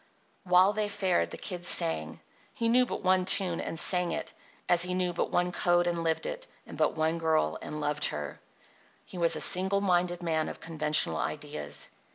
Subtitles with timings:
[0.45, 2.21] While they fared the Kid sang.
[2.55, 4.33] He knew but one tune and sang it,
[4.67, 8.05] as he knew but one code and lived it, and but one girl and loved
[8.05, 8.39] her.
[9.05, 11.91] He was a single minded man of conventional ideas.